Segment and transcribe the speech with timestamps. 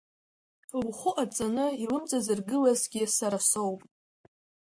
[0.85, 3.81] Лхәы ҟаҵаны илымҵазыргылазгьы сара соуп.